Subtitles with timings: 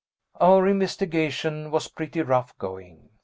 [0.39, 3.09] Our investigation was pretty rough going.